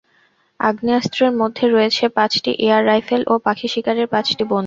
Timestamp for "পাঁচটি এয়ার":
2.17-2.83